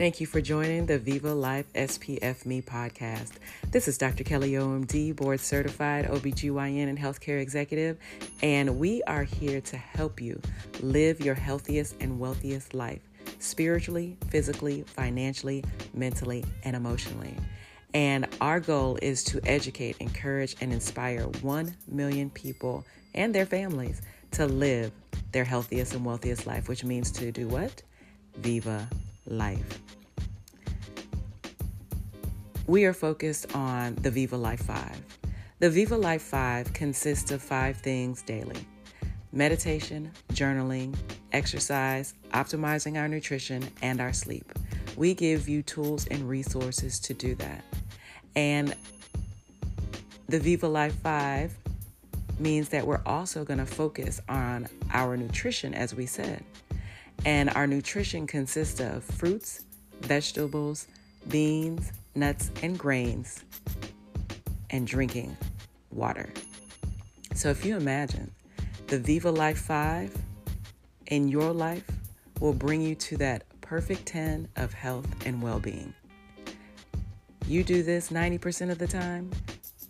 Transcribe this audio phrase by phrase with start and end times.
[0.00, 3.32] Thank you for joining the Viva Life SPF Me podcast.
[3.70, 4.24] This is Dr.
[4.24, 7.98] Kelly OMD, board certified OBGYN and healthcare executive,
[8.42, 10.40] and we are here to help you
[10.80, 13.02] live your healthiest and wealthiest life
[13.40, 17.36] spiritually, physically, financially, mentally, and emotionally.
[17.92, 24.00] And our goal is to educate, encourage, and inspire 1 million people and their families
[24.30, 24.92] to live
[25.32, 27.82] their healthiest and wealthiest life, which means to do what?
[28.38, 28.88] Viva
[29.30, 29.80] life.
[32.66, 35.02] We are focused on the Viva Life 5.
[35.60, 38.66] The Viva Life 5 consists of five things daily
[39.32, 40.96] meditation, journaling,
[41.32, 44.52] exercise, optimizing our nutrition, and our sleep.
[44.96, 47.64] We give you tools and resources to do that.
[48.34, 48.74] And
[50.28, 51.56] the Viva Life 5
[52.38, 56.44] means that we're also going to focus on our nutrition, as we said.
[57.24, 59.64] And our nutrition consists of fruits,
[60.00, 60.86] vegetables,
[61.28, 63.44] beans, nuts, and grains,
[64.70, 65.36] and drinking
[65.90, 66.32] water.
[67.34, 68.30] So if you imagine
[68.86, 70.16] the Viva Life 5
[71.08, 71.88] in your life
[72.40, 75.94] will bring you to that perfect 10 of health and well being.
[77.46, 79.30] You do this 90% of the time,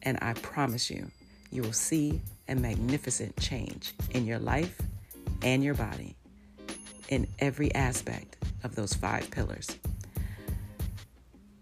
[0.03, 1.11] and I promise you,
[1.51, 4.81] you will see a magnificent change in your life
[5.43, 6.17] and your body
[7.41, 9.77] every aspect of those five pillars.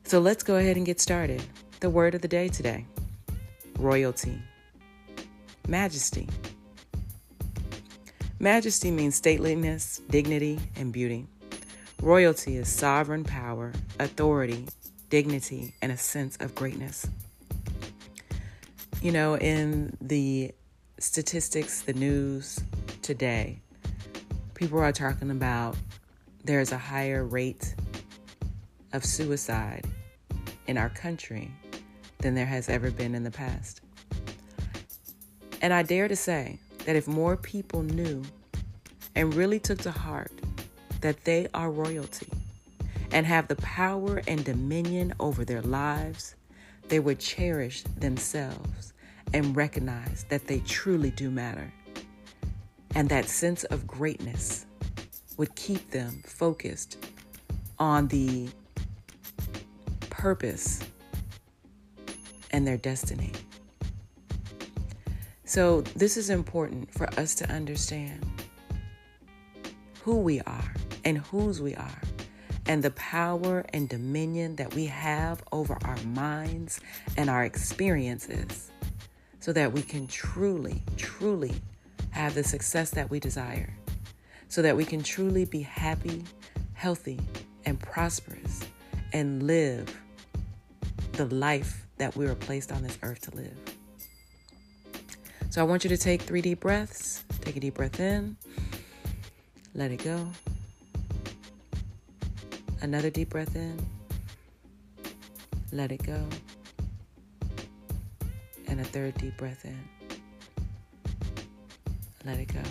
[0.04, 1.42] So let's go ahead and get started.
[1.80, 2.86] The word of the day today
[3.78, 4.40] royalty,
[5.68, 6.28] majesty.
[8.40, 11.26] Majesty means stateliness, dignity, and beauty.
[12.02, 14.66] Royalty is sovereign power, authority,
[15.10, 17.08] dignity, and a sense of greatness.
[19.02, 20.52] You know, in the
[20.98, 22.60] statistics, the news
[23.02, 23.60] today,
[24.58, 25.76] people are talking about
[26.42, 27.76] there's a higher rate
[28.92, 29.86] of suicide
[30.66, 31.48] in our country
[32.18, 33.82] than there has ever been in the past.
[35.62, 38.24] And I dare to say that if more people knew
[39.14, 40.32] and really took to heart
[41.02, 42.26] that they are royalty
[43.12, 46.34] and have the power and dominion over their lives,
[46.88, 48.92] they would cherish themselves
[49.32, 51.72] and recognize that they truly do matter
[52.94, 54.66] and that sense of greatness
[55.36, 57.06] would keep them focused
[57.78, 58.48] on the
[60.10, 60.80] purpose
[62.50, 63.32] and their destiny.
[65.44, 68.26] So, this is important for us to understand
[70.02, 72.02] who we are and whose we are,
[72.66, 76.80] and the power and dominion that we have over our minds
[77.16, 78.70] and our experiences,
[79.40, 81.54] so that we can truly, truly
[82.10, 83.74] have the success that we desire,
[84.48, 86.24] so that we can truly be happy,
[86.74, 87.20] healthy,
[87.64, 88.64] and prosperous
[89.12, 89.94] and live
[91.12, 93.56] the life that we were placed on this earth to live.
[95.50, 97.24] So I want you to take three deep breaths.
[97.40, 98.36] Take a deep breath in,
[99.74, 100.28] let it go.
[102.82, 103.78] Another deep breath in,
[105.72, 106.22] let it go.
[108.66, 109.97] And a third deep breath in
[112.24, 112.62] let it go.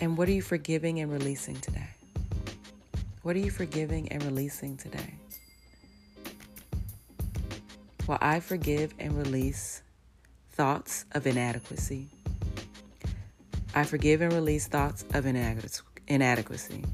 [0.00, 1.88] And what are you forgiving and releasing today?
[3.22, 5.14] What are you forgiving and releasing today?
[8.06, 9.82] Well, I forgive and release
[10.52, 12.08] thoughts of inadequacy.
[13.74, 16.84] I forgive and release thoughts of inadequacy.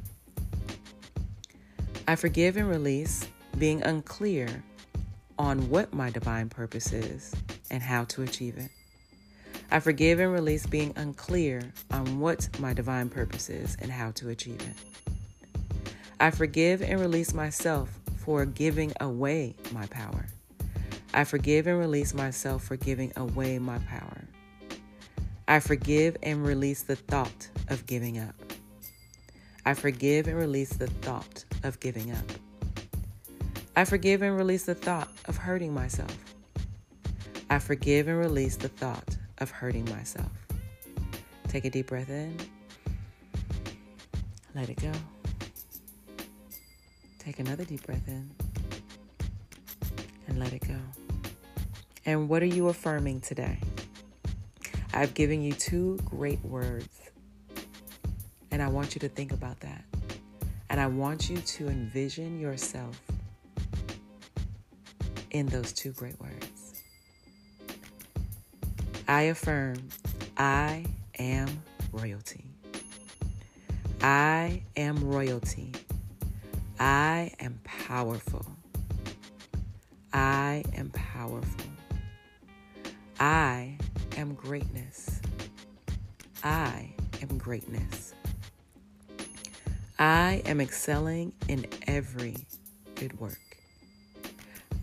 [2.06, 3.26] I forgive and release
[3.58, 4.62] being unclear
[5.38, 7.34] on what my divine purpose is
[7.70, 8.70] and how to achieve it.
[9.72, 14.28] I forgive and release being unclear on what my divine purpose is and how to
[14.30, 15.54] achieve it.
[16.18, 20.26] I forgive and release myself for giving away my power.
[21.14, 24.24] I forgive and release myself for giving away my power.
[25.46, 28.34] I forgive and release the thought of giving up.
[29.64, 32.30] I forgive and release the thought of giving up.
[33.76, 36.16] I forgive and release the thought of hurting myself.
[37.48, 40.30] I forgive and release the thought of hurting myself.
[41.48, 42.36] Take a deep breath in.
[44.54, 44.92] Let it go.
[47.18, 48.30] Take another deep breath in
[50.26, 50.76] and let it go.
[52.06, 53.58] And what are you affirming today?
[54.92, 56.88] I've given you two great words,
[58.50, 59.84] and I want you to think about that.
[60.68, 63.00] And I want you to envision yourself
[65.30, 66.39] in those two great words.
[69.10, 69.88] I affirm
[70.36, 70.84] I
[71.18, 72.44] am royalty.
[74.00, 75.72] I am royalty
[76.78, 78.46] I am powerful.
[80.12, 81.70] I am powerful.
[83.18, 83.78] I
[84.16, 85.20] am greatness.
[86.44, 88.14] I am greatness.
[89.98, 92.36] I am excelling in every
[92.94, 93.40] good work.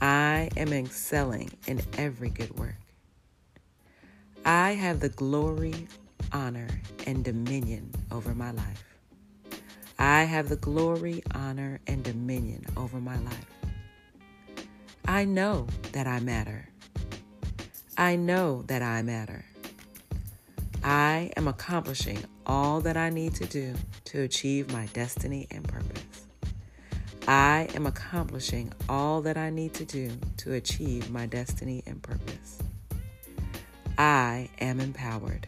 [0.01, 2.75] I am excelling in every good work.
[4.47, 5.89] I have the glory,
[6.31, 6.69] honor,
[7.05, 8.85] and dominion over my life.
[9.99, 13.45] I have the glory, honor, and dominion over my life.
[15.05, 16.69] I know that I matter.
[17.97, 19.43] I know that I matter.
[20.81, 26.25] I am accomplishing all that I need to do to achieve my destiny and purpose.
[27.27, 32.59] I am accomplishing all that I need to do to achieve my destiny and purpose.
[33.97, 35.47] I am empowered.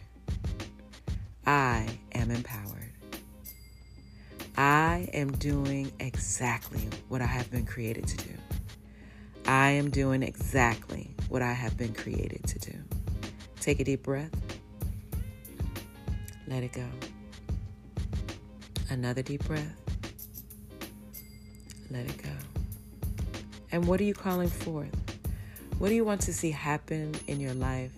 [1.46, 2.92] I am empowered.
[4.56, 8.34] I am doing exactly what I have been created to do.
[9.46, 12.78] I am doing exactly what I have been created to do.
[13.60, 14.34] Take a deep breath.
[16.48, 16.86] Let it go.
[18.88, 19.80] Another deep breath.
[21.90, 22.30] Let it go.
[23.70, 24.94] And what are you calling forth?
[25.78, 27.92] What do you want to see happen in your life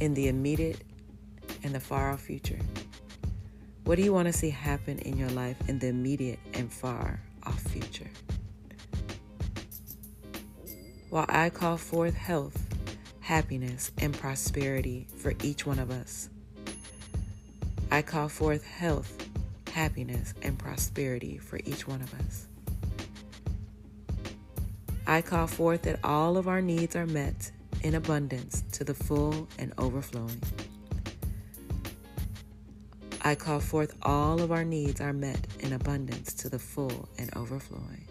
[0.00, 0.82] in the immediate
[1.62, 2.58] and the far off future?
[3.84, 7.20] What do you want to see happen in your life in the immediate and far
[7.44, 8.10] off future?
[11.10, 12.66] While I call forth health,
[13.20, 16.28] happiness, and prosperity for each one of us,
[17.90, 19.28] I call forth health,
[19.72, 22.46] happiness, and prosperity for each one of us.
[25.06, 27.50] I call forth that all of our needs are met
[27.82, 30.40] in abundance to the full and overflowing.
[33.22, 37.30] I call forth all of our needs are met in abundance to the full and
[37.36, 38.06] overflowing.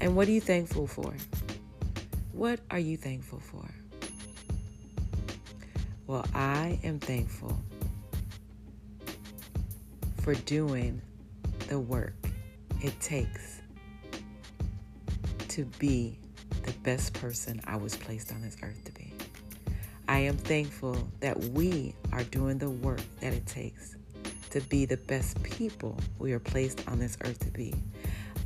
[0.00, 1.14] And what are you thankful for?
[2.32, 3.68] What are you thankful for?
[6.06, 7.60] Well, I am thankful
[10.22, 11.00] for doing
[11.68, 12.14] the work
[12.80, 13.60] it takes
[15.48, 16.16] to be
[16.62, 19.12] the best person I was placed on this earth to be.
[20.08, 23.96] I am thankful that we are doing the work that it takes
[24.50, 27.74] to be the best people we are placed on this earth to be.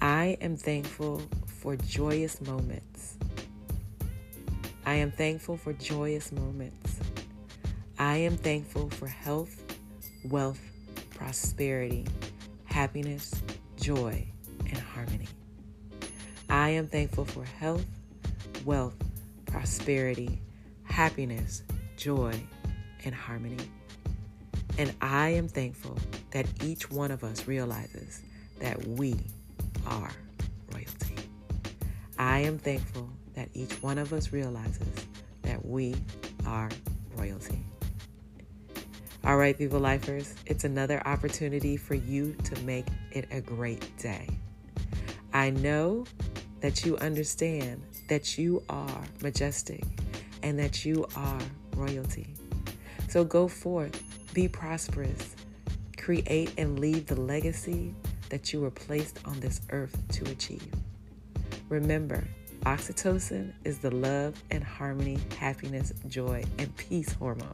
[0.03, 3.17] I am thankful for joyous moments
[4.87, 7.01] I am thankful for joyous moments.
[7.99, 9.57] I am thankful for health,
[10.29, 10.61] wealth,
[11.15, 12.05] prosperity,
[12.65, 13.33] happiness,
[13.81, 14.27] joy,
[14.67, 15.29] and harmony.
[16.55, 17.85] I am thankful for health,
[18.65, 18.95] wealth,
[19.45, 20.41] prosperity,
[20.85, 21.65] happiness,
[21.97, 22.33] joy,
[23.05, 23.59] and harmony.
[24.79, 25.99] And I am thankful
[26.31, 28.23] that each one of us realizes
[28.61, 29.17] that we
[29.85, 30.13] are
[30.73, 31.17] royalty.
[32.21, 35.07] I am thankful that each one of us realizes
[35.43, 35.97] that we
[36.47, 36.71] are
[37.17, 37.59] royalty.
[39.25, 44.29] All right, people lifers, it's another opportunity for you to make it a great day.
[45.33, 46.05] I know
[46.65, 49.85] that you understand that you are majestic
[50.43, 51.39] and that you are
[51.77, 52.27] royalty.
[53.11, 54.03] So go forth,
[54.33, 55.37] be prosperous,
[55.99, 57.95] create and leave the legacy
[58.31, 60.67] that you were placed on this earth to achieve.
[61.69, 62.25] Remember,
[62.63, 67.53] Oxytocin is the love and harmony, happiness, joy, and peace hormone.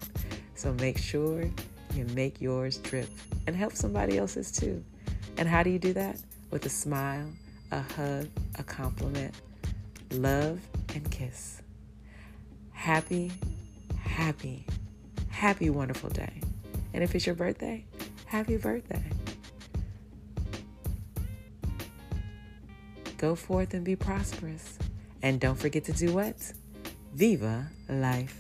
[0.54, 1.50] So make sure
[1.96, 3.10] you make yours drip
[3.48, 4.84] and help somebody else's too.
[5.36, 6.22] And how do you do that?
[6.52, 7.26] With a smile,
[7.70, 9.34] a hug, a compliment,
[10.12, 10.60] love,
[10.94, 11.62] and kiss.
[12.72, 13.30] Happy,
[14.02, 14.66] happy,
[15.28, 16.40] happy, wonderful day.
[16.92, 17.84] And if it's your birthday,
[18.26, 19.02] happy birthday.
[23.18, 24.78] Go forth and be prosperous.
[25.22, 26.52] And don't forget to do what?
[27.14, 28.39] Viva life.